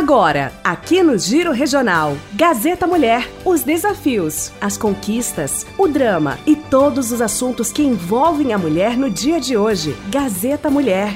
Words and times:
Agora, 0.00 0.50
aqui 0.64 1.02
no 1.02 1.18
Giro 1.18 1.52
Regional, 1.52 2.16
Gazeta 2.32 2.86
Mulher, 2.86 3.30
os 3.44 3.62
desafios, 3.62 4.50
as 4.58 4.78
conquistas, 4.78 5.66
o 5.76 5.86
drama 5.86 6.38
e 6.46 6.56
todos 6.56 7.12
os 7.12 7.20
assuntos 7.20 7.70
que 7.70 7.82
envolvem 7.82 8.54
a 8.54 8.58
mulher 8.58 8.96
no 8.96 9.10
dia 9.10 9.38
de 9.38 9.58
hoje. 9.58 9.94
Gazeta 10.08 10.70
Mulher. 10.70 11.12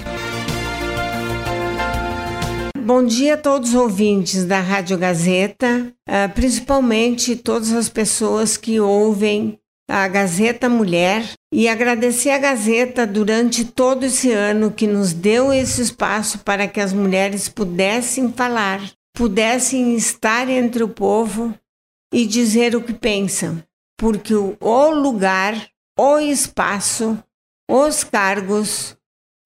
Bom 2.79 3.02
dia 3.02 3.34
a 3.34 3.39
todos 3.39 3.70
os 3.70 3.75
ouvintes 3.75 4.45
da 4.45 4.61
Rádio 4.61 4.98
Gazeta, 4.98 5.91
ah, 6.07 6.29
principalmente 6.29 7.37
todas 7.37 7.73
as 7.73 7.89
pessoas 7.89 8.59
que 8.59 8.79
ouvem 8.79 9.59
a 9.97 10.09
Gazeta 10.09 10.69
Mulher 10.69 11.23
e 11.53 11.69
agradecer 11.69 12.31
a 12.31 12.39
Gazeta 12.39 13.07
durante 13.07 13.65
todo 13.65 14.03
esse 14.03 14.33
ano 14.33 14.73
que 14.73 14.89
nos 14.89 15.13
deu 15.13 15.53
esse 15.53 15.81
espaço 15.83 16.41
para 16.41 16.66
que 16.66 16.80
as 16.80 16.93
mulheres 16.93 17.48
pudessem 17.48 18.33
falar, 18.33 18.80
pudessem 19.16 19.95
estar 19.95 20.49
entre 20.49 20.83
o 20.83 20.88
povo 20.88 21.55
e 22.12 22.27
dizer 22.27 22.75
o 22.75 22.83
que 22.83 22.93
pensam, 22.93 23.62
porque 23.97 24.35
o, 24.35 24.91
lugar, 24.91 25.55
o 25.97 26.19
espaço, 26.19 27.16
os 27.71 28.02
cargos, 28.02 28.97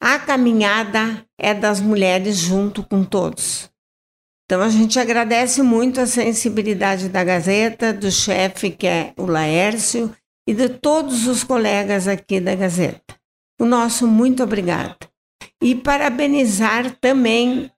a 0.03 0.19
caminhada 0.19 1.27
é 1.39 1.53
das 1.53 1.79
mulheres 1.79 2.39
junto 2.39 2.83
com 2.83 3.05
todos. 3.05 3.71
Então 4.47 4.63
a 4.63 4.71
gente 4.71 4.99
agradece 4.99 5.61
muito 5.61 6.01
a 6.01 6.07
sensibilidade 6.07 7.11
da 7.11 7.23
Gazeta, 7.23 7.93
do 7.93 8.11
chefe 8.11 8.71
que 8.71 8.87
é 8.87 9.13
o 9.19 9.27
Laércio 9.27 10.11
e 10.49 10.55
de 10.55 10.71
todos 10.71 11.27
os 11.27 11.45
colegas 11.45 12.09
aqui 12.09 12.41
da 12.41 12.55
Gazeta. 12.55 13.15
O 13.61 13.67
nosso 13.67 14.07
muito 14.07 14.43
obrigado. 14.43 14.97
E 15.63 15.75
parabenizar 15.75 16.97
também 17.03 17.71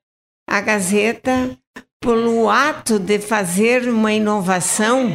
a 0.49 0.61
Gazeta 0.61 1.57
pelo 1.99 2.49
ato 2.49 2.97
de 2.97 3.19
fazer 3.19 3.89
uma 3.89 4.13
inovação 4.13 5.11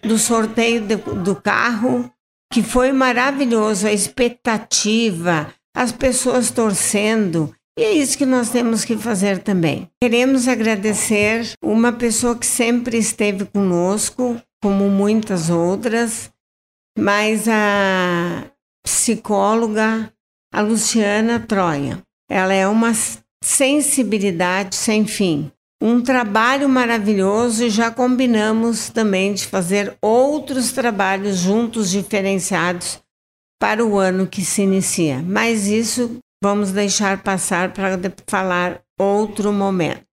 do 0.00 0.16
sorteio 0.16 0.80
de, 0.82 0.94
do 0.94 1.34
carro, 1.34 2.08
que 2.52 2.62
foi 2.62 2.92
maravilhoso, 2.92 3.88
a 3.88 3.92
expectativa, 3.92 5.52
as 5.76 5.90
pessoas 5.90 6.52
torcendo. 6.52 7.52
E 7.76 7.82
é 7.82 7.90
isso 7.90 8.16
que 8.16 8.26
nós 8.26 8.50
temos 8.50 8.84
que 8.84 8.96
fazer 8.96 9.38
também. 9.38 9.90
Queremos 10.00 10.46
agradecer 10.46 11.50
uma 11.60 11.92
pessoa 11.92 12.38
que 12.38 12.46
sempre 12.46 12.96
esteve 12.96 13.44
conosco, 13.44 14.40
como 14.62 14.88
muitas 14.88 15.50
outras, 15.50 16.31
mas 16.98 17.48
a 17.48 18.44
psicóloga, 18.84 20.12
a 20.52 20.60
Luciana 20.60 21.40
Troia, 21.40 22.02
ela 22.30 22.52
é 22.52 22.66
uma 22.66 22.92
sensibilidade 23.42 24.76
sem 24.76 25.06
fim. 25.06 25.50
Um 25.82 26.00
trabalho 26.00 26.68
maravilhoso 26.68 27.64
e 27.64 27.70
já 27.70 27.90
combinamos 27.90 28.88
também 28.88 29.34
de 29.34 29.46
fazer 29.46 29.96
outros 30.00 30.70
trabalhos 30.70 31.38
juntos 31.38 31.90
diferenciados 31.90 33.00
para 33.60 33.84
o 33.84 33.98
ano 33.98 34.26
que 34.26 34.44
se 34.44 34.62
inicia. 34.62 35.20
Mas 35.22 35.66
isso 35.66 36.18
vamos 36.42 36.70
deixar 36.70 37.22
passar 37.22 37.72
para 37.72 37.98
falar 38.28 38.80
outro 38.98 39.52
momento. 39.52 40.11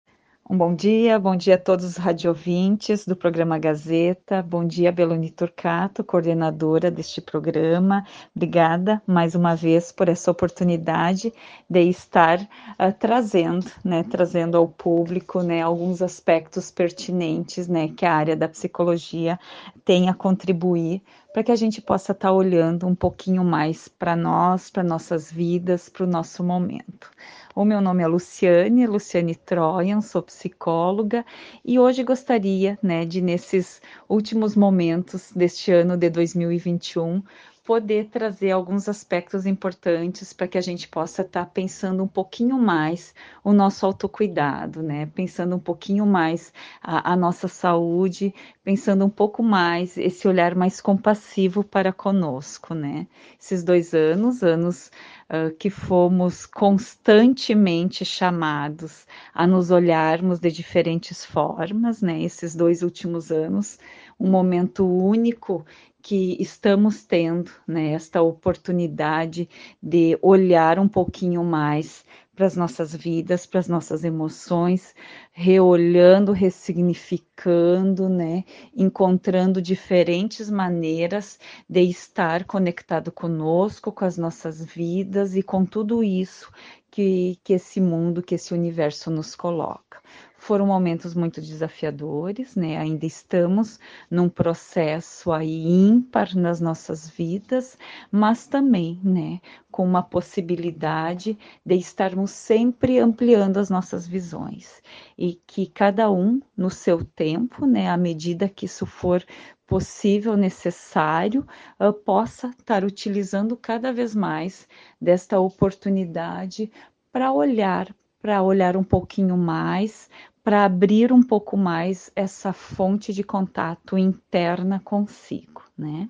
Um 0.51 0.57
bom 0.57 0.73
dia, 0.73 1.19
bom 1.19 1.35
dia 1.35 1.53
a 1.53 1.57
todos 1.59 1.85
os 1.85 1.95
radiovintes 1.95 3.05
do 3.05 3.15
programa 3.15 3.59
Gazeta, 3.59 4.41
bom 4.41 4.65
dia 4.65 4.91
Beloni 4.91 5.29
Turcato, 5.29 6.03
coordenadora 6.03 6.89
deste 6.89 7.21
programa. 7.21 8.03
Obrigada 8.35 8.99
mais 9.05 9.35
uma 9.35 9.55
vez 9.55 9.91
por 9.91 10.09
essa 10.09 10.31
oportunidade 10.31 11.31
de 11.69 11.81
estar 11.81 12.41
uh, 12.41 12.91
trazendo, 12.97 13.67
né, 13.85 14.01
trazendo 14.01 14.57
ao 14.57 14.67
público, 14.67 15.43
né, 15.43 15.61
alguns 15.61 16.01
aspectos 16.01 16.71
pertinentes, 16.71 17.67
né, 17.67 17.89
que 17.89 18.03
a 18.03 18.15
área 18.15 18.35
da 18.35 18.49
psicologia 18.49 19.39
tem 19.85 20.09
a 20.09 20.15
contribuir 20.15 21.03
para 21.33 21.43
que 21.43 21.51
a 21.51 21.55
gente 21.55 21.81
possa 21.81 22.11
estar 22.11 22.29
tá 22.29 22.33
olhando 22.33 22.87
um 22.87 22.95
pouquinho 22.95 23.43
mais 23.43 23.87
para 23.87 24.15
nós, 24.15 24.69
para 24.69 24.83
nossas 24.83 25.31
vidas, 25.31 25.89
para 25.89 26.03
o 26.03 26.07
nosso 26.07 26.43
momento. 26.43 27.09
O 27.55 27.65
meu 27.65 27.81
nome 27.81 28.03
é 28.03 28.07
Luciane, 28.07 28.87
Luciane 28.87 29.35
Troian, 29.35 30.01
sou 30.01 30.23
psicóloga 30.23 31.25
e 31.63 31.77
hoje 31.77 32.03
gostaria, 32.03 32.79
né, 32.81 33.05
de 33.05 33.21
nesses 33.21 33.81
últimos 34.07 34.55
momentos 34.55 35.31
deste 35.35 35.71
ano 35.71 35.97
de 35.97 36.09
2021, 36.09 37.21
poder 37.63 38.07
trazer 38.07 38.51
alguns 38.51 38.89
aspectos 38.89 39.45
importantes 39.45 40.33
para 40.33 40.47
que 40.47 40.57
a 40.57 40.61
gente 40.61 40.87
possa 40.87 41.21
estar 41.21 41.45
tá 41.45 41.51
pensando 41.51 42.03
um 42.03 42.07
pouquinho 42.07 42.57
mais 42.57 43.13
o 43.43 43.53
nosso 43.53 43.85
autocuidado, 43.85 44.81
né? 44.81 45.05
Pensando 45.13 45.55
um 45.55 45.59
pouquinho 45.59 46.05
mais 46.05 46.53
a, 46.81 47.13
a, 47.13 47.15
nossa 47.15 47.47
saúde, 47.47 48.33
pensando 48.63 49.05
um 49.05 49.09
pouco 49.09 49.43
mais 49.43 49.97
esse 49.97 50.27
olhar 50.27 50.55
mais 50.55 50.81
compassivo 50.81 51.63
para 51.63 51.93
conosco, 51.93 52.73
né? 52.73 53.07
Esses 53.39 53.63
dois 53.63 53.93
anos, 53.93 54.41
anos 54.43 54.91
uh, 55.29 55.55
que 55.55 55.69
fomos 55.69 56.45
constantemente 56.45 58.03
chamados 58.03 59.05
a 59.33 59.45
nos 59.45 59.71
olharmos 59.71 60.39
de 60.39 60.51
diferentes 60.51 61.23
formas, 61.23 62.01
né? 62.01 62.21
Esses 62.21 62.55
dois 62.55 62.81
últimos 62.81 63.31
anos, 63.31 63.77
um 64.19 64.29
momento 64.29 64.85
único 64.85 65.65
que 66.01 66.37
estamos 66.41 67.03
tendo, 67.03 67.51
né? 67.67 67.91
Esta 67.91 68.21
oportunidade 68.21 69.49
de 69.81 70.17
olhar 70.21 70.79
um 70.79 70.87
pouquinho 70.87 71.43
mais 71.43 72.05
para 72.35 72.45
as 72.45 72.55
nossas 72.55 72.95
vidas, 72.95 73.45
para 73.45 73.59
as 73.59 73.67
nossas 73.67 74.05
emoções, 74.05 74.95
reolhando, 75.33 76.31
ressignificando, 76.31 78.07
né? 78.07 78.45
Encontrando 78.73 79.61
diferentes 79.61 80.49
maneiras 80.49 81.37
de 81.67 81.81
estar 81.81 82.45
conectado 82.45 83.11
conosco, 83.11 83.91
com 83.91 84.05
as 84.05 84.17
nossas 84.17 84.63
vidas 84.63 85.35
e 85.35 85.43
com 85.43 85.65
tudo 85.65 86.01
isso 86.01 86.49
que, 86.89 87.37
que 87.43 87.53
esse 87.53 87.81
mundo, 87.81 88.23
que 88.23 88.35
esse 88.35 88.53
universo 88.53 89.11
nos 89.11 89.35
coloca. 89.35 90.01
Foram 90.49 90.65
momentos 90.65 91.13
muito 91.13 91.39
desafiadores, 91.39 92.55
né? 92.55 92.75
Ainda 92.77 93.05
estamos 93.05 93.79
num 94.09 94.27
processo 94.27 95.31
aí 95.31 95.63
ímpar 95.67 96.35
nas 96.35 96.59
nossas 96.59 97.07
vidas, 97.07 97.77
mas 98.11 98.47
também, 98.47 98.99
né, 99.03 99.41
com 99.69 99.85
uma 99.85 100.01
possibilidade 100.01 101.37
de 101.63 101.75
estarmos 101.75 102.31
sempre 102.31 102.97
ampliando 102.97 103.57
as 103.57 103.69
nossas 103.69 104.07
visões 104.07 104.81
e 105.15 105.35
que 105.45 105.67
cada 105.67 106.09
um 106.09 106.41
no 106.57 106.71
seu 106.71 107.05
tempo, 107.05 107.67
né, 107.67 107.87
à 107.87 107.95
medida 107.95 108.49
que 108.49 108.65
isso 108.65 108.87
for 108.87 109.23
possível, 109.67 110.35
necessário, 110.35 111.45
uh, 111.79 111.93
possa 111.93 112.47
estar 112.47 112.83
utilizando 112.83 113.55
cada 113.55 113.93
vez 113.93 114.15
mais 114.15 114.67
desta 114.99 115.39
oportunidade 115.39 116.71
para 117.11 117.31
olhar 117.31 117.93
para 118.21 118.41
olhar 118.43 118.75
um 118.75 118.83
pouquinho 118.83 119.37
mais, 119.37 120.09
para 120.43 120.65
abrir 120.65 121.13
um 121.13 121.21
pouco 121.21 121.55
mais 121.55 122.11
essa 122.15 122.51
fonte 122.51 123.13
de 123.13 123.23
contato 123.23 123.97
interna 123.97 124.81
consigo, 124.83 125.63
né? 125.77 126.09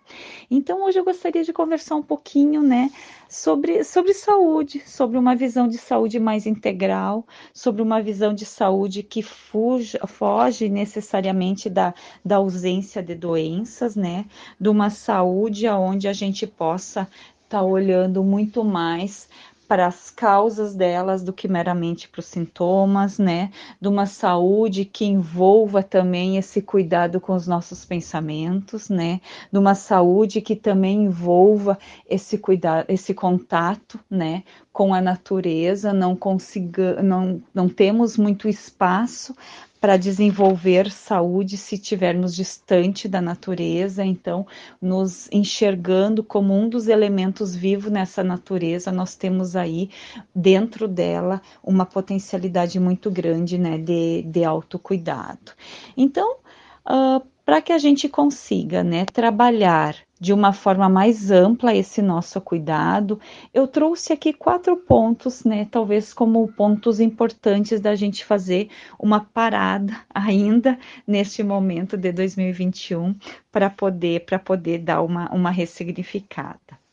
Então 0.49 0.85
hoje 0.85 0.99
eu 0.99 1.03
gostaria 1.03 1.43
de 1.43 1.51
conversar 1.51 1.95
um 1.95 2.01
pouquinho, 2.01 2.61
né, 2.61 2.89
sobre, 3.27 3.83
sobre 3.83 4.13
saúde, 4.13 4.81
sobre 4.87 5.17
uma 5.17 5.35
visão 5.35 5.67
de 5.67 5.77
saúde 5.77 6.19
mais 6.19 6.45
integral, 6.45 7.27
sobre 7.53 7.81
uma 7.81 8.01
visão 8.01 8.33
de 8.33 8.45
saúde 8.45 9.03
que 9.03 9.21
fuge, 9.21 9.99
foge 10.07 10.69
necessariamente 10.69 11.69
da, 11.69 11.93
da 12.23 12.37
ausência 12.37 13.03
de 13.03 13.15
doenças, 13.15 13.95
né? 13.95 14.25
De 14.59 14.69
uma 14.69 14.89
saúde 14.89 15.67
onde 15.67 16.07
a 16.07 16.13
gente 16.13 16.47
possa 16.47 17.01
estar 17.01 17.59
tá 17.59 17.63
olhando 17.63 18.23
muito 18.23 18.63
mais 18.63 19.27
para 19.69 19.85
as 19.85 20.09
causas 20.09 20.73
delas 20.73 21.21
do 21.21 21.31
que 21.31 21.47
meramente 21.47 22.09
para 22.09 22.21
os 22.21 22.25
sintomas, 22.25 23.19
né? 23.19 23.51
De 23.79 23.87
uma 23.87 24.07
saúde 24.07 24.83
que 24.83 25.05
envolva 25.05 25.83
também 25.83 26.37
esse 26.37 26.59
cuidado 26.59 27.21
com 27.21 27.35
os 27.35 27.45
nossos 27.45 27.85
pensamentos, 27.85 28.89
né? 28.89 29.21
De 29.51 29.59
uma 29.59 29.75
saúde 29.75 30.41
que 30.41 30.55
também 30.55 31.03
envolva 31.03 31.77
esse 32.09 32.39
cuidado, 32.39 32.87
esse 32.89 33.13
contato, 33.13 33.99
né? 34.09 34.43
Com 34.73 34.91
a 34.91 34.99
natureza, 34.99 35.93
não 35.93 36.15
consiga, 36.15 37.03
não, 37.03 37.39
não 37.53 37.69
temos 37.69 38.17
muito 38.17 38.49
espaço 38.49 39.35
para 39.79 39.97
desenvolver 39.97 40.91
saúde 40.91 41.55
se 41.57 41.75
estivermos 41.75 42.35
distante 42.35 43.07
da 43.07 43.21
natureza, 43.21 44.03
então 44.03 44.45
nos 44.81 45.29
enxergando 45.31 46.23
como 46.23 46.53
um 46.53 46.67
dos 46.67 46.87
elementos 46.87 47.55
vivos 47.55 47.91
nessa 47.91 48.23
natureza, 48.23 48.91
nós 48.91 49.15
temos 49.15 49.55
aí 49.55 49.89
dentro 50.35 50.87
dela 50.87 51.41
uma 51.63 51.85
potencialidade 51.85 52.79
muito 52.79 53.09
grande 53.09 53.57
né, 53.57 53.77
de, 53.77 54.23
de 54.23 54.43
autocuidado. 54.43 55.53
Então, 55.95 56.37
uh, 56.85 57.25
para 57.45 57.61
que 57.61 57.71
a 57.71 57.77
gente 57.77 58.07
consiga 58.09 58.83
né, 58.83 59.05
trabalhar 59.05 59.95
de 60.19 60.33
uma 60.33 60.51
forma 60.51 60.89
mais 60.89 61.31
ampla 61.31 61.73
esse 61.73 62.01
nosso 62.01 62.41
cuidado, 62.41 63.19
eu 63.53 63.67
trouxe 63.67 64.11
aqui 64.11 64.33
quatro 64.33 64.75
pontos, 64.75 65.43
né? 65.43 65.65
Talvez 65.71 66.13
como 66.13 66.47
pontos 66.53 66.99
importantes 66.99 67.79
da 67.79 67.95
gente 67.95 68.25
fazer 68.25 68.69
uma 68.99 69.21
parada 69.21 69.93
ainda 70.13 70.77
neste 71.07 71.41
momento 71.43 71.95
de 71.97 72.11
2021 72.11 73.15
para 73.51 73.69
poder 73.69 74.25
para 74.25 74.39
poder 74.39 74.79
dar 74.79 75.01
uma, 75.01 75.31
uma 75.33 75.51
ressignificada. 75.51 76.88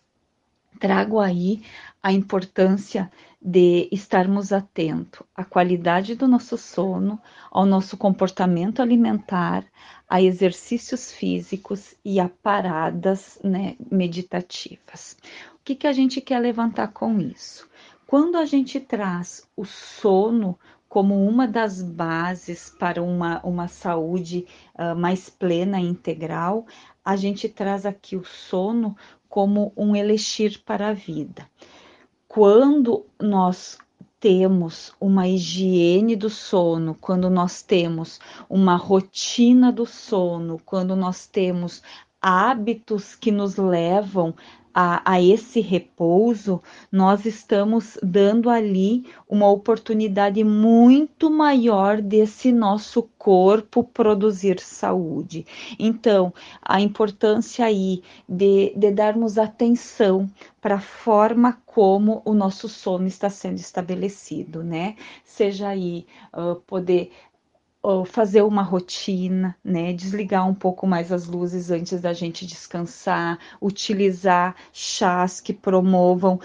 Trago 0.78 1.20
aí 1.20 1.62
a 2.02 2.12
importância 2.12 3.11
de 3.40 3.88
estarmos 3.93 4.52
atentos 4.52 5.23
à 5.34 5.44
qualidade 5.44 6.14
do 6.14 6.26
nosso 6.26 6.58
sono, 6.58 7.20
ao 7.50 7.64
nosso 7.64 7.96
comportamento 7.96 8.82
alimentar, 8.82 9.64
a 10.08 10.20
exercícios 10.20 11.12
físicos 11.12 11.94
e 12.05 12.20
a 12.20 12.28
paradas 12.28 13.38
né, 13.43 13.76
meditativas. 13.90 15.17
O 15.55 15.64
que, 15.64 15.75
que 15.75 15.87
a 15.87 15.93
gente 15.93 16.20
quer 16.20 16.38
levantar 16.38 16.88
com 16.88 17.20
isso? 17.20 17.69
Quando 18.06 18.37
a 18.37 18.44
gente 18.44 18.78
traz 18.78 19.49
o 19.56 19.64
sono 19.64 20.58
como 20.88 21.26
uma 21.26 21.46
das 21.46 21.82
bases 21.82 22.75
para 22.78 23.02
uma, 23.02 23.40
uma 23.44 23.69
saúde 23.69 24.46
uh, 24.78 24.94
mais 24.94 25.28
plena 25.28 25.81
e 25.81 25.84
integral, 25.84 26.67
a 27.05 27.17
gente 27.17 27.49
traz 27.49 27.84
aqui 27.84 28.17
o 28.17 28.25
sono 28.25 28.96
como 29.28 29.73
um 29.76 29.94
elixir 29.94 30.62
para 30.64 30.88
a 30.88 30.93
vida. 30.93 31.49
Quando 32.28 33.06
nós 33.20 33.78
temos 34.19 34.93
uma 35.00 35.28
higiene 35.28 36.17
do 36.17 36.31
sono, 36.31 36.94
quando 37.00 37.31
nós 37.31 37.62
temos 37.62 38.19
uma 38.49 38.76
rotina 38.76 39.70
do 39.70 39.87
sono, 39.87 40.61
quando 40.64 40.96
nós 40.96 41.26
temos 41.26 41.82
hábitos 42.20 43.14
que 43.14 43.31
nos 43.31 43.56
levam 43.56 44.34
a, 44.78 45.00
a, 45.11 45.23
esse 45.23 45.58
repouso, 45.62 46.62
nós 46.93 47.25
estamos 47.25 47.96
dando 48.02 48.50
ali 48.50 49.06
uma 49.26 49.50
oportunidade 49.50 50.44
muito 50.44 51.31
maior 51.31 52.02
desse 52.02 52.52
nosso 52.52 53.05
corpo 53.17 53.82
produzir 53.82 54.61
saúde. 54.61 55.46
Então, 55.78 56.31
a 56.61 56.78
importância 56.78 57.64
aí 57.64 58.02
de, 58.28 58.75
de 58.76 58.90
darmos 58.90 59.38
atenção 59.38 60.31
para 60.61 60.75
a 60.75 60.81
forma 60.81 61.58
como 61.64 62.20
o 62.23 62.34
nosso 62.34 62.69
sono 62.69 63.06
está 63.06 63.31
sendo 63.31 63.56
estabelecido, 63.56 64.62
né? 64.62 64.96
Seja 65.25 65.69
aí 65.69 66.06
uh, 66.34 66.56
poder 66.67 67.12
fazer 68.06 68.43
uma 68.43 68.62
rotina, 68.62 69.56
né? 69.65 69.93
Desligar 69.93 70.49
um 70.49 70.55
pouco 70.55 70.87
mais 70.87 71.12
as 71.12 71.27
luzes 71.27 71.71
antes 71.71 72.00
da 72.00 72.12
gente 72.12 72.47
descansar, 72.47 73.38
utilizar 73.61 74.56
chás 74.73 75.41
que 75.41 75.53
promovam, 75.53 76.41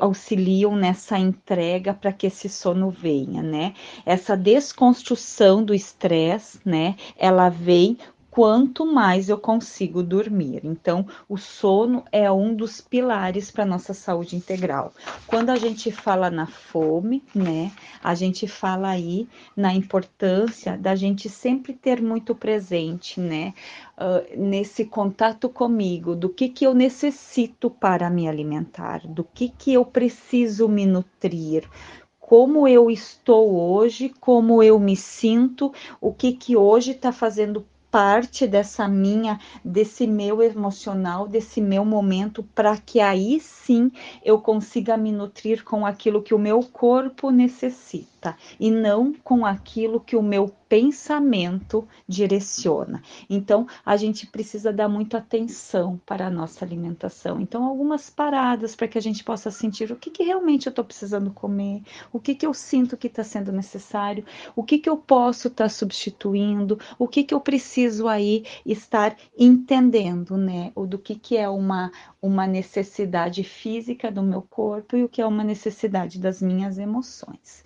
auxiliam 0.00 0.74
nessa 0.74 1.18
entrega 1.18 1.94
para 1.94 2.12
que 2.12 2.26
esse 2.26 2.48
sono 2.48 2.90
venha, 2.90 3.42
né? 3.42 3.74
Essa 4.04 4.36
desconstrução 4.36 5.62
do 5.62 5.74
estresse, 5.74 6.60
né? 6.64 6.96
Ela 7.16 7.48
vem 7.48 7.96
quanto 8.34 8.84
mais 8.84 9.28
eu 9.28 9.38
consigo 9.38 10.02
dormir. 10.02 10.62
Então, 10.64 11.06
o 11.28 11.38
sono 11.38 12.02
é 12.10 12.28
um 12.32 12.52
dos 12.52 12.80
pilares 12.80 13.48
para 13.48 13.64
nossa 13.64 13.94
saúde 13.94 14.34
integral. 14.34 14.92
Quando 15.24 15.50
a 15.50 15.56
gente 15.56 15.92
fala 15.92 16.28
na 16.32 16.48
fome, 16.48 17.22
né, 17.32 17.70
a 18.02 18.12
gente 18.12 18.48
fala 18.48 18.88
aí 18.88 19.28
na 19.56 19.72
importância 19.72 20.76
da 20.76 20.96
gente 20.96 21.28
sempre 21.28 21.74
ter 21.74 22.02
muito 22.02 22.34
presente, 22.34 23.20
né, 23.20 23.54
uh, 23.96 24.36
nesse 24.36 24.84
contato 24.84 25.48
comigo, 25.48 26.16
do 26.16 26.28
que 26.28 26.48
que 26.48 26.66
eu 26.66 26.74
necessito 26.74 27.70
para 27.70 28.10
me 28.10 28.28
alimentar, 28.28 29.06
do 29.06 29.22
que 29.22 29.48
que 29.48 29.72
eu 29.72 29.84
preciso 29.84 30.68
me 30.68 30.84
nutrir, 30.84 31.70
como 32.18 32.66
eu 32.66 32.90
estou 32.90 33.54
hoje, 33.54 34.12
como 34.18 34.60
eu 34.60 34.80
me 34.80 34.96
sinto, 34.96 35.72
o 36.00 36.12
que 36.12 36.32
que 36.32 36.56
hoje 36.56 36.92
está 36.92 37.12
fazendo 37.12 37.64
parte 37.94 38.44
dessa 38.48 38.88
minha, 38.88 39.38
desse 39.64 40.04
meu 40.04 40.42
emocional, 40.42 41.28
desse 41.28 41.60
meu 41.60 41.84
momento, 41.84 42.42
para 42.42 42.76
que 42.76 42.98
aí 42.98 43.38
sim 43.38 43.88
eu 44.24 44.40
consiga 44.40 44.96
me 44.96 45.12
nutrir 45.12 45.62
com 45.62 45.86
aquilo 45.86 46.20
que 46.20 46.34
o 46.34 46.38
meu 46.38 46.58
corpo 46.60 47.30
necessita 47.30 48.36
e 48.58 48.68
não 48.68 49.12
com 49.22 49.46
aquilo 49.46 50.00
que 50.00 50.16
o 50.16 50.22
meu 50.24 50.52
pensamento 50.74 51.86
direciona. 52.08 53.00
Então, 53.30 53.64
a 53.86 53.96
gente 53.96 54.26
precisa 54.26 54.72
dar 54.72 54.88
muita 54.88 55.18
atenção 55.18 56.00
para 56.04 56.26
a 56.26 56.30
nossa 56.30 56.64
alimentação. 56.64 57.40
Então, 57.40 57.62
algumas 57.62 58.10
paradas 58.10 58.74
para 58.74 58.88
que 58.88 58.98
a 58.98 59.00
gente 59.00 59.22
possa 59.22 59.52
sentir 59.52 59.92
o 59.92 59.96
que, 59.96 60.10
que 60.10 60.24
realmente 60.24 60.66
eu 60.66 60.70
estou 60.70 60.84
precisando 60.84 61.30
comer, 61.30 61.80
o 62.12 62.18
que, 62.18 62.34
que 62.34 62.44
eu 62.44 62.52
sinto 62.52 62.96
que 62.96 63.06
está 63.06 63.22
sendo 63.22 63.52
necessário, 63.52 64.24
o 64.56 64.64
que, 64.64 64.78
que 64.78 64.90
eu 64.90 64.96
posso 64.96 65.46
estar 65.46 65.66
tá 65.66 65.68
substituindo, 65.68 66.76
o 66.98 67.06
que, 67.06 67.22
que 67.22 67.34
eu 67.34 67.40
preciso 67.40 68.08
aí 68.08 68.44
estar 68.66 69.16
entendendo, 69.38 70.36
né? 70.36 70.72
O 70.74 70.86
do 70.86 70.98
que, 70.98 71.14
que 71.14 71.36
é 71.36 71.48
uma, 71.48 71.92
uma 72.20 72.48
necessidade 72.48 73.44
física 73.44 74.10
do 74.10 74.24
meu 74.24 74.42
corpo 74.42 74.96
e 74.96 75.04
o 75.04 75.08
que 75.08 75.22
é 75.22 75.26
uma 75.26 75.44
necessidade 75.44 76.18
das 76.18 76.42
minhas 76.42 76.78
emoções. 76.78 77.62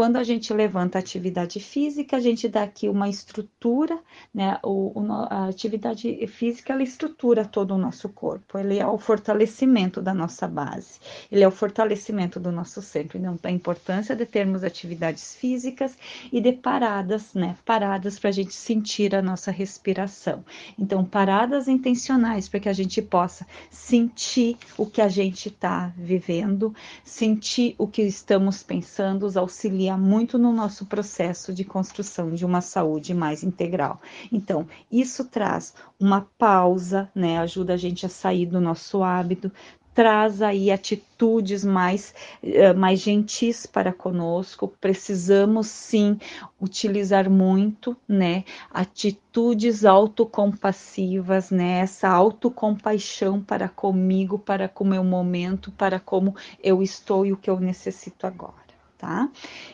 Quando 0.00 0.16
a 0.16 0.24
gente 0.24 0.50
levanta 0.54 0.96
a 0.96 1.00
atividade 1.00 1.60
física, 1.60 2.16
a 2.16 2.20
gente 2.20 2.48
dá 2.48 2.62
aqui 2.62 2.88
uma 2.88 3.06
estrutura, 3.06 3.98
né? 4.32 4.58
O, 4.62 4.98
o, 4.98 5.12
a 5.12 5.48
atividade 5.48 6.26
física 6.26 6.72
ela 6.72 6.82
estrutura 6.82 7.44
todo 7.44 7.74
o 7.74 7.78
nosso 7.78 8.08
corpo, 8.08 8.56
ele 8.56 8.78
é 8.78 8.86
o 8.86 8.96
fortalecimento 8.96 10.00
da 10.00 10.14
nossa 10.14 10.48
base, 10.48 10.98
ele 11.30 11.44
é 11.44 11.46
o 11.46 11.50
fortalecimento 11.50 12.40
do 12.40 12.50
nosso 12.50 12.80
centro. 12.80 13.18
Então, 13.18 13.38
a 13.42 13.50
importância 13.50 14.16
de 14.16 14.24
termos 14.24 14.64
atividades 14.64 15.34
físicas 15.34 15.98
e 16.32 16.40
de 16.40 16.52
paradas, 16.54 17.34
né? 17.34 17.58
Paradas 17.62 18.18
para 18.18 18.30
a 18.30 18.32
gente 18.32 18.54
sentir 18.54 19.14
a 19.14 19.20
nossa 19.20 19.50
respiração. 19.50 20.42
Então, 20.78 21.04
paradas 21.04 21.68
intencionais 21.68 22.48
para 22.48 22.60
que 22.60 22.70
a 22.70 22.72
gente 22.72 23.02
possa 23.02 23.46
sentir 23.70 24.56
o 24.78 24.86
que 24.86 25.02
a 25.02 25.10
gente 25.10 25.48
está 25.48 25.92
vivendo, 25.94 26.74
sentir 27.04 27.74
o 27.76 27.86
que 27.86 28.00
estamos 28.00 28.62
pensando, 28.62 29.26
os 29.26 29.36
auxiliar 29.36 29.89
auxilia 29.90 29.96
muito 29.96 30.38
no 30.38 30.52
nosso 30.52 30.86
processo 30.86 31.52
de 31.52 31.64
construção 31.64 32.32
de 32.32 32.44
uma 32.44 32.60
saúde 32.60 33.12
mais 33.12 33.42
integral. 33.42 34.00
Então, 34.30 34.66
isso 34.90 35.24
traz 35.24 35.74
uma 35.98 36.26
pausa, 36.38 37.10
né? 37.14 37.38
Ajuda 37.38 37.74
a 37.74 37.76
gente 37.76 38.06
a 38.06 38.08
sair 38.08 38.46
do 38.46 38.60
nosso 38.60 39.02
hábito, 39.02 39.50
traz 39.92 40.40
aí 40.40 40.70
atitudes 40.70 41.64
mais, 41.64 42.14
eh, 42.42 42.72
mais 42.72 43.00
gentis 43.00 43.66
para 43.66 43.92
conosco. 43.92 44.68
Precisamos 44.80 45.66
sim 45.66 46.18
utilizar 46.60 47.28
muito, 47.28 47.96
né? 48.08 48.44
Atitudes 48.70 49.84
autocompassivas, 49.84 51.50
né? 51.50 51.80
Essa 51.80 52.08
autocompaixão 52.08 53.42
para 53.42 53.68
comigo, 53.68 54.38
para 54.38 54.68
com 54.68 54.84
o 54.84 54.88
meu 54.88 55.04
momento, 55.04 55.72
para 55.72 55.98
como 55.98 56.34
eu 56.62 56.82
estou 56.82 57.26
e 57.26 57.32
o 57.32 57.36
que 57.36 57.50
eu 57.50 57.58
necessito 57.58 58.26
agora 58.26 58.59
tá? 59.00 59.30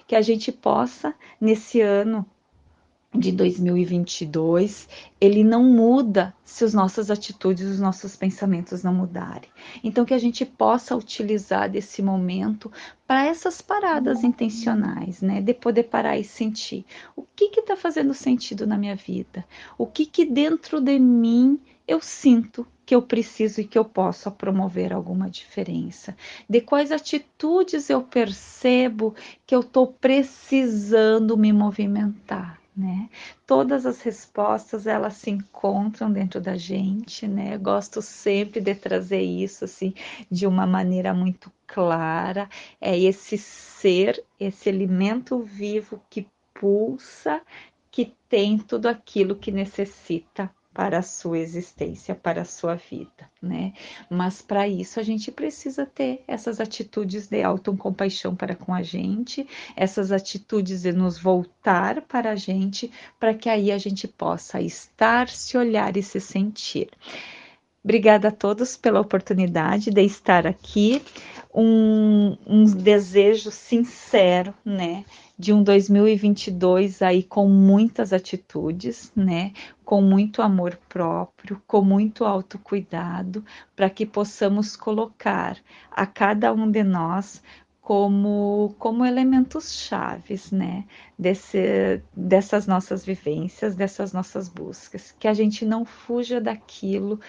Que 0.06 0.14
a 0.14 0.23
gente 0.23 0.52
possa, 0.52 1.12
nesse 1.40 1.80
ano 1.80 2.25
de 3.12 3.33
2022, 3.33 4.88
ele 5.21 5.42
não 5.42 5.64
muda 5.64 6.35
se 6.45 6.64
as 6.64 6.75
nossas 6.75 7.11
atitudes, 7.11 7.64
os 7.64 7.80
nossos 7.80 8.14
pensamentos 8.14 8.83
não 8.83 8.95
mudarem. 8.95 9.49
Então, 9.83 10.04
que 10.04 10.14
a 10.14 10.18
gente 10.18 10.45
possa 10.45 10.95
utilizar 10.95 11.68
desse 11.68 12.02
momento 12.02 12.71
para 13.06 13.26
essas 13.26 13.61
paradas 13.61 14.23
intencionais, 14.23 15.23
né? 15.23 15.40
De 15.40 15.54
poder 15.54 15.85
parar 15.85 16.18
e 16.18 16.25
sentir 16.25 16.85
o 17.16 17.23
que 17.23 17.47
está 17.59 17.76
fazendo 17.76 18.14
sentido 18.14 18.66
na 18.66 18.76
minha 18.78 18.95
vida, 18.95 19.45
o 19.76 19.87
que, 19.87 20.06
que 20.06 20.25
dentro 20.25 20.80
de 20.80 20.99
mim 20.99 21.59
eu 21.88 22.00
sinto 22.00 22.66
que 22.87 22.95
eu 22.95 23.02
preciso 23.02 23.61
e 23.61 23.66
que 23.66 23.76
eu 23.76 23.85
posso 23.85 24.31
promover 24.31 24.93
alguma 24.93 25.28
diferença? 25.28 26.16
De 26.49 26.61
quais 26.61 26.93
atitudes 26.93 27.90
eu 27.90 28.02
percebo 28.02 29.14
que 29.45 29.55
eu 29.55 29.61
estou 29.61 29.88
precisando 29.88 31.37
me 31.37 31.52
movimentar? 31.52 32.61
Né? 32.76 33.09
Todas 33.47 33.87
as 33.87 34.02
respostas 34.02 34.87
elas 34.87 35.14
se 35.14 35.31
encontram 35.31 36.12
dentro 36.12 36.38
da 36.40 36.57
gente, 36.57 37.26
né? 37.26 37.57
gosto 37.57 38.02
sempre 38.02 38.61
de 38.61 38.75
trazer 38.75 39.23
isso 39.23 39.64
assim 39.64 39.95
de 40.31 40.47
uma 40.47 40.66
maneira 40.66 41.14
muito 41.14 41.50
clara. 41.66 42.49
É 42.78 42.97
esse 42.97 43.38
ser, 43.38 44.23
esse 44.38 44.69
alimento 44.69 45.40
vivo 45.40 46.02
que 46.11 46.28
pulsa, 46.52 47.40
que 47.90 48.14
tem 48.28 48.59
tudo 48.59 48.87
aquilo 48.87 49.35
que 49.35 49.50
necessita 49.50 50.55
para 50.76 50.99
a 50.99 51.02
sua 51.02 51.38
existência, 51.38 52.14
para 52.14 52.42
a 52.42 52.45
sua 52.45 52.75
vida, 52.75 53.30
né? 53.40 53.73
Mas 54.11 54.42
para 54.42 54.68
isso 54.68 55.00
a 55.00 55.02
gente 55.02 55.33
precisa 55.33 55.87
ter 55.87 56.23
essas 56.28 56.61
atitudes 56.61 57.28
de 57.28 57.42
autocompaixão 57.42 58.37
para 58.37 58.54
com 58.54 58.75
a 58.75 58.83
gente, 58.83 59.49
essas 59.75 60.12
atitudes 60.12 60.83
de 60.83 60.92
nos 60.92 61.18
voltar 61.18 62.02
para 62.02 62.33
a 62.33 62.37
gente, 62.37 62.92
para 63.18 63.33
que 63.33 63.49
aí 63.49 63.73
a 63.73 63.78
gente 63.78 64.06
possa 64.06 64.61
estar, 64.61 65.30
se 65.30 65.56
olhar 65.56 65.97
e 65.97 66.02
se 66.02 66.21
sentir. 66.21 66.90
Obrigada 67.83 68.28
a 68.28 68.33
todos 68.33 68.76
pela 68.76 69.00
oportunidade 69.00 69.90
de 69.90 70.02
estar 70.02 70.47
aqui. 70.47 71.00
Um, 71.54 72.37
um 72.47 72.64
desejo 72.66 73.50
sincero, 73.50 74.52
né, 74.62 75.06
de 75.38 75.52
um 75.52 75.62
2022 75.62 77.02
aí 77.02 77.23
com 77.23 77.49
muitas 77.49 78.12
atitudes, 78.12 79.12
né, 79.14 79.52
com 79.85 80.00
muito 80.00 80.40
amor 80.40 80.78
próprio, 80.88 81.62
com 81.66 81.83
muito 81.83 82.25
autocuidado, 82.25 83.45
para 83.75 83.90
que 83.90 84.07
possamos 84.07 84.76
colocar 84.76 85.59
a 85.90 86.07
cada 86.07 86.52
um 86.52 86.71
de 86.71 86.83
nós 86.83 87.43
como, 87.87 88.75
como 88.81 89.05
elementos 89.05 89.73
chaves, 89.73 90.50
né, 90.50 90.85
desse, 91.16 92.02
dessas 92.16 92.66
nossas 92.66 93.05
vivências, 93.05 93.76
dessas 93.76 94.12
nossas 94.12 94.49
buscas, 94.49 95.14
que 95.19 95.28
a 95.28 95.35
gente 95.35 95.64
não 95.64 95.85
fuja 95.85 96.40
daquilo 96.40 97.21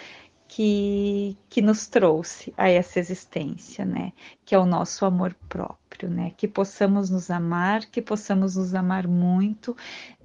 que, 0.48 1.38
que 1.50 1.62
nos 1.62 1.88
trouxe 1.88 2.54
a 2.58 2.70
essa 2.70 3.00
existência, 3.00 3.86
né, 3.86 4.13
que 4.46 4.56
é 4.56 4.60
o 4.60 4.66
nosso 4.66 5.06
amor 5.06 5.36
próprio, 5.48 6.10
né, 6.10 6.32
que 6.38 6.48
possamos 6.48 7.10
nos 7.10 7.30
amar, 7.30 7.86
que 7.86 8.01
possamos 8.01 8.56
nos 8.56 8.74
amar 8.74 9.08
muito, 9.08 9.75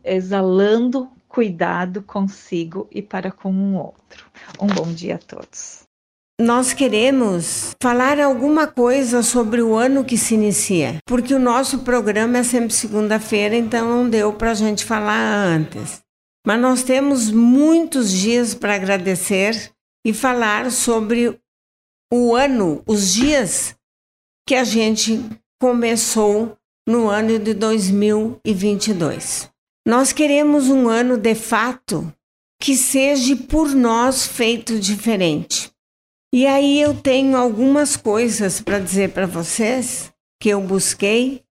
exalando 0.04 1.10
cuidado 1.28 2.02
consigo 2.02 2.86
e 2.90 3.00
para 3.00 3.30
com 3.30 3.52
um 3.52 3.76
outro. 3.76 4.30
Um 4.60 4.66
bom 4.66 4.92
dia 4.92 5.16
a 5.16 5.18
todos 5.18 5.82
nós 6.42 6.72
queremos 6.72 7.70
falar 7.80 8.18
alguma 8.18 8.66
coisa 8.66 9.22
sobre 9.22 9.62
o 9.62 9.74
ano 9.76 10.04
que 10.04 10.18
se 10.18 10.34
inicia, 10.34 10.96
porque 11.06 11.32
o 11.32 11.38
nosso 11.38 11.80
programa 11.80 12.38
é 12.38 12.42
sempre 12.42 12.72
segunda-feira, 12.72 13.54
então 13.54 13.88
não 13.88 14.10
deu 14.10 14.32
para 14.32 14.50
a 14.50 14.54
gente 14.54 14.84
falar 14.84 15.20
antes. 15.20 16.00
Mas 16.44 16.60
nós 16.60 16.82
temos 16.82 17.30
muitos 17.30 18.10
dias 18.10 18.54
para 18.54 18.74
agradecer 18.74 19.70
e 20.04 20.12
falar 20.12 20.70
sobre 20.70 21.38
o 22.12 22.34
ano, 22.34 22.82
os 22.86 23.12
dias 23.12 23.74
que 24.46 24.54
a 24.54 24.64
gente 24.64 25.20
começou 25.60 26.56
no 26.86 27.08
ano 27.08 27.38
de 27.38 27.54
2022. 27.54 29.50
Nós 29.86 30.12
queremos 30.12 30.68
um 30.68 30.88
ano 30.88 31.16
de 31.16 31.34
fato 31.34 32.12
que 32.60 32.76
seja 32.76 33.36
por 33.36 33.74
nós 33.74 34.26
feito 34.26 34.78
diferente. 34.78 35.72
E 36.34 36.46
aí 36.46 36.80
eu 36.80 36.94
tenho 36.94 37.36
algumas 37.36 37.96
coisas 37.96 38.60
para 38.60 38.78
dizer 38.78 39.10
para 39.10 39.26
vocês 39.26 40.12
que 40.40 40.48
eu 40.48 40.60
busquei, 40.60 41.42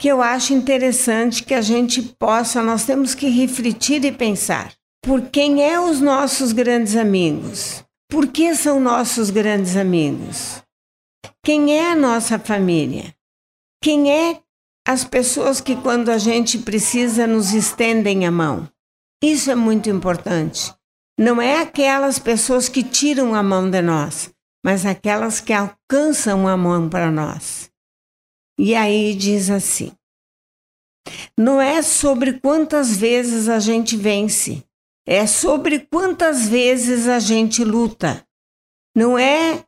que 0.00 0.08
eu 0.08 0.22
acho 0.22 0.52
interessante 0.54 1.42
que 1.42 1.54
a 1.54 1.60
gente 1.60 2.02
possa, 2.02 2.62
nós 2.62 2.84
temos 2.84 3.14
que 3.14 3.28
refletir 3.28 4.04
e 4.04 4.12
pensar. 4.12 4.72
Por 5.04 5.22
quem 5.30 5.64
é 5.64 5.78
os 5.78 6.00
nossos 6.00 6.52
grandes 6.52 6.96
amigos? 6.96 7.84
Por 8.12 8.26
que 8.30 8.54
são 8.54 8.78
nossos 8.78 9.30
grandes 9.30 9.74
amigos? 9.74 10.62
Quem 11.42 11.78
é 11.78 11.92
a 11.92 11.96
nossa 11.96 12.38
família? 12.38 13.16
Quem 13.82 14.12
é 14.12 14.38
as 14.86 15.02
pessoas 15.02 15.62
que 15.62 15.74
quando 15.74 16.10
a 16.10 16.18
gente 16.18 16.58
precisa 16.58 17.26
nos 17.26 17.54
estendem 17.54 18.26
a 18.26 18.30
mão? 18.30 18.68
Isso 19.24 19.50
é 19.50 19.54
muito 19.54 19.88
importante. 19.88 20.74
Não 21.18 21.40
é 21.40 21.62
aquelas 21.62 22.18
pessoas 22.18 22.68
que 22.68 22.82
tiram 22.82 23.34
a 23.34 23.42
mão 23.42 23.70
de 23.70 23.80
nós, 23.80 24.30
mas 24.62 24.84
aquelas 24.84 25.40
que 25.40 25.54
alcançam 25.54 26.46
a 26.46 26.54
mão 26.54 26.90
para 26.90 27.10
nós. 27.10 27.70
E 28.60 28.74
aí 28.74 29.14
diz 29.14 29.48
assim: 29.48 29.90
não 31.38 31.58
é 31.58 31.80
sobre 31.80 32.40
quantas 32.40 32.94
vezes 32.94 33.48
a 33.48 33.58
gente 33.58 33.96
vence, 33.96 34.62
é 35.06 35.26
sobre 35.26 35.80
quantas 35.80 36.48
vezes 36.48 37.08
a 37.08 37.18
gente 37.18 37.64
luta. 37.64 38.24
Não 38.94 39.18
é 39.18 39.64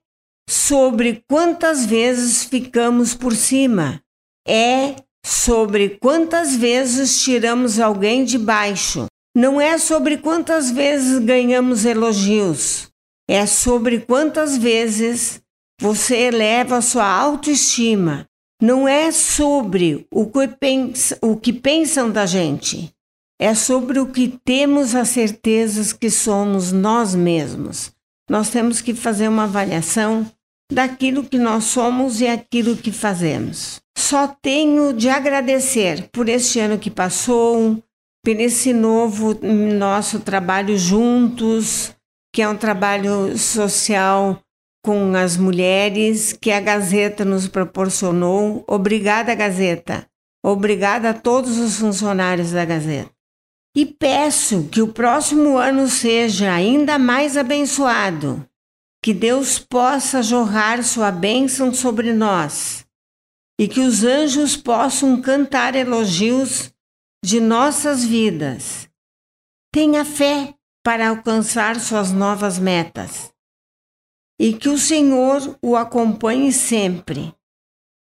sobre 0.48 1.24
quantas 1.28 1.86
vezes 1.86 2.44
ficamos 2.44 3.14
por 3.14 3.34
cima, 3.34 4.02
é 4.46 4.96
sobre 5.24 5.90
quantas 6.00 6.54
vezes 6.54 7.22
tiramos 7.22 7.80
alguém 7.80 8.24
de 8.24 8.38
baixo. 8.38 9.06
Não 9.36 9.60
é 9.60 9.78
sobre 9.78 10.18
quantas 10.18 10.70
vezes 10.70 11.18
ganhamos 11.18 11.84
elogios, 11.84 12.88
é 13.28 13.46
sobre 13.46 14.00
quantas 14.00 14.56
vezes 14.56 15.40
você 15.80 16.16
eleva 16.16 16.80
sua 16.80 17.06
autoestima. 17.06 18.26
Não 18.62 18.86
é 18.86 19.10
sobre 19.10 20.06
o 20.10 20.26
que, 20.26 20.48
pensa, 20.48 21.18
o 21.20 21.36
que 21.36 21.52
pensam 21.52 22.10
da 22.10 22.24
gente, 22.24 22.94
é 23.40 23.54
sobre 23.54 23.98
o 23.98 24.06
que 24.06 24.38
temos 24.44 24.94
a 24.94 25.04
certeza 25.04 25.94
que 25.94 26.10
somos 26.10 26.72
nós 26.72 27.14
mesmos. 27.14 27.92
Nós 28.30 28.48
temos 28.48 28.80
que 28.80 28.94
fazer 28.94 29.28
uma 29.28 29.44
avaliação 29.44 30.26
daquilo 30.72 31.24
que 31.24 31.38
nós 31.38 31.64
somos 31.64 32.20
e 32.20 32.26
aquilo 32.26 32.76
que 32.76 32.90
fazemos. 32.90 33.80
Só 33.96 34.26
tenho 34.26 34.92
de 34.92 35.08
agradecer 35.08 36.08
por 36.10 36.28
este 36.28 36.58
ano 36.58 36.78
que 36.78 36.90
passou, 36.90 37.82
por 38.24 38.40
esse 38.40 38.72
novo 38.72 39.38
nosso 39.42 40.20
trabalho 40.20 40.78
juntos, 40.78 41.94
que 42.32 42.42
é 42.42 42.48
um 42.48 42.56
trabalho 42.56 43.36
social 43.38 44.40
com 44.84 45.14
as 45.14 45.36
mulheres 45.36 46.32
que 46.32 46.50
a 46.50 46.60
Gazeta 46.60 47.24
nos 47.24 47.46
proporcionou. 47.46 48.64
Obrigada, 48.66 49.34
Gazeta. 49.34 50.06
Obrigada 50.44 51.10
a 51.10 51.14
todos 51.14 51.58
os 51.58 51.78
funcionários 51.78 52.52
da 52.52 52.64
Gazeta. 52.64 53.13
E 53.76 53.84
peço 53.84 54.68
que 54.68 54.80
o 54.80 54.92
próximo 54.92 55.58
ano 55.58 55.88
seja 55.88 56.52
ainda 56.52 56.98
mais 56.98 57.36
abençoado, 57.36 58.48
que 59.02 59.12
Deus 59.12 59.58
possa 59.58 60.22
jorrar 60.22 60.82
sua 60.84 61.10
bênção 61.10 61.74
sobre 61.74 62.12
nós 62.12 62.86
e 63.58 63.68
que 63.68 63.80
os 63.80 64.04
anjos 64.04 64.56
possam 64.56 65.20
cantar 65.20 65.74
elogios 65.74 66.72
de 67.24 67.40
nossas 67.40 68.04
vidas. 68.04 68.88
Tenha 69.72 70.04
fé 70.04 70.54
para 70.84 71.08
alcançar 71.08 71.80
suas 71.80 72.12
novas 72.12 72.58
metas 72.58 73.32
e 74.38 74.52
que 74.52 74.68
o 74.68 74.78
Senhor 74.78 75.58
o 75.62 75.76
acompanhe 75.76 76.52
sempre. 76.52 77.34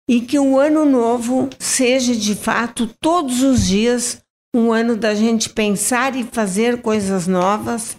E 0.08 0.22
que 0.22 0.39
o 0.39 0.60
ano 0.60 0.86
novo 0.86 1.50
seja 1.60 2.16
de 2.16 2.34
fato 2.34 2.88
todos 3.00 3.44
os 3.44 3.68
dias 3.68 4.24
um 4.53 4.72
ano 4.72 4.96
da 4.96 5.13
gente 5.13 5.50
pensar 5.50 6.15
e 6.15 6.24
fazer 6.24 6.82
coisas 6.82 7.27
novas, 7.27 7.98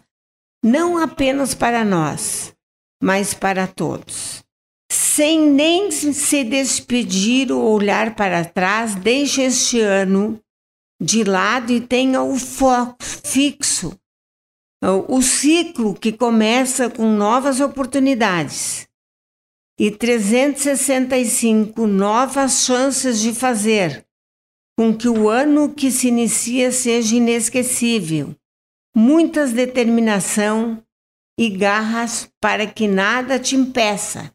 não 0.64 0.98
apenas 0.98 1.54
para 1.54 1.84
nós, 1.84 2.52
mas 3.02 3.32
para 3.32 3.66
todos. 3.66 4.42
Sem 4.90 5.48
nem 5.48 5.90
se 5.90 6.44
despedir 6.44 7.52
ou 7.52 7.62
olhar 7.62 8.14
para 8.16 8.44
trás, 8.44 8.94
deixe 8.94 9.42
este 9.42 9.80
ano 9.80 10.40
de 11.00 11.24
lado 11.24 11.72
e 11.72 11.80
tenha 11.80 12.22
o 12.22 12.36
foco 12.36 12.96
fixo, 13.02 13.96
o 15.08 15.22
ciclo 15.22 15.94
que 15.94 16.12
começa 16.12 16.90
com 16.90 17.10
novas 17.10 17.60
oportunidades 17.60 18.88
e 19.78 19.90
365 19.90 21.86
novas 21.86 22.64
chances 22.64 23.20
de 23.20 23.32
fazer 23.32 24.04
com 24.80 24.96
que 24.96 25.10
o 25.10 25.28
ano 25.28 25.74
que 25.74 25.90
se 25.90 26.08
inicia 26.08 26.72
seja 26.72 27.14
inesquecível, 27.14 28.34
muitas 28.96 29.52
determinação 29.52 30.82
e 31.38 31.50
garras 31.50 32.32
para 32.40 32.66
que 32.66 32.88
nada 32.88 33.38
te 33.38 33.54
impeça 33.54 34.32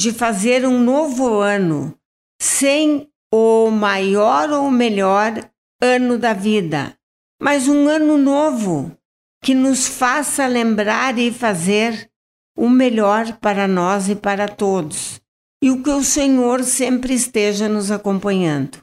de 0.00 0.10
fazer 0.10 0.66
um 0.66 0.82
novo 0.82 1.40
ano 1.40 1.94
sem 2.40 3.06
o 3.30 3.70
maior 3.70 4.48
ou 4.48 4.70
melhor 4.70 5.34
ano 5.78 6.16
da 6.16 6.32
vida, 6.32 6.96
mas 7.38 7.68
um 7.68 7.86
ano 7.86 8.16
novo 8.16 8.96
que 9.44 9.54
nos 9.54 9.86
faça 9.86 10.46
lembrar 10.46 11.18
e 11.18 11.30
fazer 11.30 12.10
o 12.56 12.66
melhor 12.66 13.36
para 13.40 13.68
nós 13.68 14.08
e 14.08 14.16
para 14.16 14.48
todos, 14.48 15.20
e 15.62 15.70
o 15.70 15.82
que 15.82 15.90
o 15.90 16.02
Senhor 16.02 16.64
sempre 16.64 17.12
esteja 17.12 17.68
nos 17.68 17.90
acompanhando, 17.90 18.80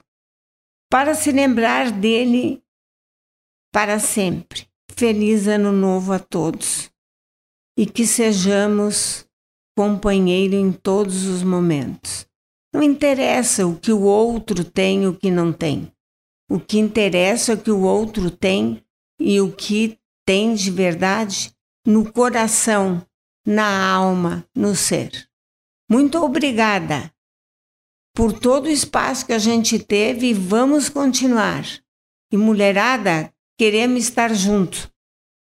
para 0.89 1.13
se 1.13 1.31
lembrar 1.31 1.91
dele 1.91 2.63
para 3.71 3.99
sempre. 3.99 4.67
Feliz 4.91 5.47
Ano 5.47 5.71
Novo 5.71 6.11
a 6.11 6.19
todos 6.19 6.91
e 7.77 7.85
que 7.85 8.05
sejamos 8.05 9.25
companheiro 9.77 10.55
em 10.55 10.73
todos 10.73 11.25
os 11.25 11.43
momentos. 11.43 12.27
Não 12.73 12.83
interessa 12.83 13.65
o 13.65 13.79
que 13.79 13.93
o 13.93 14.01
outro 14.01 14.63
tem 14.65 15.03
e 15.03 15.07
o 15.07 15.15
que 15.15 15.31
não 15.31 15.53
tem. 15.53 15.91
O 16.49 16.59
que 16.59 16.79
interessa 16.79 17.53
é 17.53 17.55
o 17.55 17.61
que 17.61 17.71
o 17.71 17.83
outro 17.83 18.29
tem 18.29 18.83
e 19.19 19.39
o 19.39 19.51
que 19.51 19.97
tem 20.25 20.53
de 20.53 20.69
verdade 20.69 21.53
no 21.85 22.11
coração, 22.11 23.05
na 23.45 23.93
alma, 23.93 24.45
no 24.53 24.75
ser. 24.75 25.29
Muito 25.89 26.17
obrigada 26.17 27.13
por 28.19 28.33
todo 28.33 28.65
o 28.65 28.69
espaço 28.69 29.25
que 29.25 29.31
a 29.31 29.39
gente 29.39 29.79
teve 29.79 30.33
vamos 30.33 30.89
continuar. 30.89 31.63
E 32.29 32.35
mulherada, 32.35 33.33
queremos 33.57 34.03
estar 34.03 34.33
junto 34.33 34.91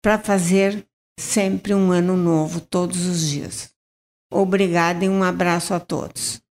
para 0.04 0.18
fazer 0.18 0.87
sempre 1.18 1.72
um 1.72 1.90
ano 1.90 2.14
novo 2.14 2.60
todos 2.60 3.06
os 3.06 3.26
dias. 3.26 3.70
Obrigada 4.30 5.02
e 5.02 5.08
um 5.08 5.25
abraço 5.25 5.72
a 5.72 5.80
todos. 5.80 6.42